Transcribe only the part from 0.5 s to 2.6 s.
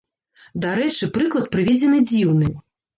Дарэчы, прыклад прыведзены дзіўны.